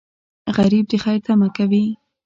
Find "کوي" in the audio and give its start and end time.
1.57-1.85